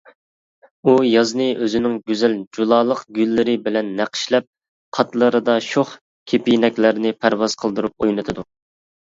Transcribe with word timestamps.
ئۇ 0.83 0.93
يازنى 1.07 1.49
ئۆزىنىڭ 1.65 1.99
گۈزەل 2.11 2.33
جۇلالىق 2.57 3.03
گۈللىرى 3.19 3.55
بىلەن 3.67 3.93
نەقىشلەپ، 4.01 4.49
قاتلىرىدا 4.99 5.59
شوخ 5.69 5.93
كېپىنەكلەرنى 6.33 7.15
پەرۋاز 7.21 7.59
قىلدۇرۇپ 7.63 8.09
ئوينىتىدۇ. 8.09 8.49